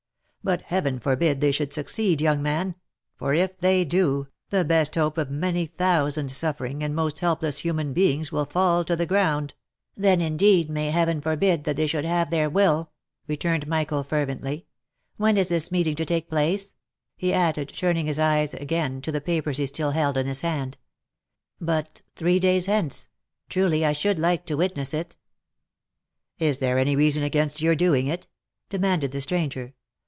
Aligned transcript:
But 0.43 0.63
Heaven 0.63 0.97
forbid 0.99 1.39
they 1.39 1.51
should 1.51 1.71
succeed, 1.71 2.19
young 2.19 2.41
man— 2.41 2.73
for 3.19 3.35
if 3.35 3.59
they 3.59 3.85
do, 3.85 4.27
the 4.49 4.65
best 4.65 4.95
hope 4.95 5.19
of 5.19 5.29
many 5.29 5.67
thousand 5.67 6.31
suffering, 6.31 6.81
and 6.83 6.95
most 6.95 7.19
helpless 7.19 7.59
human 7.59 7.93
beings, 7.93 8.31
will 8.31 8.45
fall 8.47 8.83
to 8.85 8.95
the 8.95 9.05
ground 9.05 9.53
!""Then, 9.95 10.19
indeed, 10.19 10.67
may 10.67 10.89
Heaven 10.89 11.21
forbid 11.21 11.63
that 11.65 11.75
they 11.75 11.85
should 11.85 12.05
have 12.05 12.31
their 12.31 12.49
will!" 12.49 12.89
returned 13.27 13.67
Michael, 13.67 14.03
fervently." 14.03 14.65
When 15.17 15.37
is 15.37 15.49
this 15.49 15.71
meeting 15.71 15.95
to 15.97 16.05
take 16.05 16.27
place 16.27 16.69
V 16.69 16.73
he 17.17 17.33
added, 17.33 17.69
turning 17.69 18.07
his 18.07 18.17
eyes 18.17 18.55
again 18.55 18.99
to 19.01 19.11
the 19.11 19.21
papers 19.21 19.57
he 19.57 19.67
still 19.67 19.91
held 19.91 20.17
in 20.17 20.25
his 20.25 20.41
hand. 20.41 20.75
H 20.79 20.79
But 21.61 22.01
three 22.15 22.39
days 22.39 22.65
hence!— 22.65 23.09
truly 23.51 23.85
I 23.85 23.91
should 23.93 24.17
like 24.17 24.47
to 24.47 24.57
witness 24.57 24.91
it 24.91 25.17
!""Is 26.39 26.57
there 26.57 26.79
any 26.79 26.95
reason 26.95 27.21
against 27.21 27.61
your 27.61 27.75
doing 27.75 28.07
it?" 28.07 28.25
demanded 28.71 29.11
the 29.11 29.21
stran 29.21 29.51
ger. 29.51 29.75